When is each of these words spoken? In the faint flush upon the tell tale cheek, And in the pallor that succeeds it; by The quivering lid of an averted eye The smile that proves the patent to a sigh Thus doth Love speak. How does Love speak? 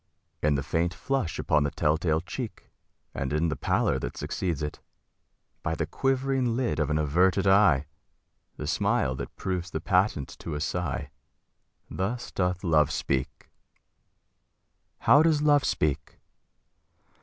In 0.41 0.55
the 0.55 0.63
faint 0.63 0.95
flush 0.95 1.37
upon 1.37 1.61
the 1.63 1.69
tell 1.69 1.95
tale 1.95 2.21
cheek, 2.21 2.71
And 3.13 3.31
in 3.31 3.49
the 3.49 3.55
pallor 3.55 3.99
that 3.99 4.17
succeeds 4.17 4.63
it; 4.63 4.79
by 5.61 5.75
The 5.75 5.85
quivering 5.85 6.55
lid 6.55 6.79
of 6.79 6.89
an 6.89 6.97
averted 6.97 7.45
eye 7.45 7.85
The 8.57 8.65
smile 8.65 9.13
that 9.17 9.35
proves 9.35 9.69
the 9.69 9.79
patent 9.79 10.29
to 10.39 10.55
a 10.55 10.59
sigh 10.59 11.11
Thus 11.87 12.31
doth 12.31 12.63
Love 12.63 12.89
speak. 12.89 13.51
How 15.01 15.21
does 15.21 15.43
Love 15.43 15.63
speak? 15.63 16.17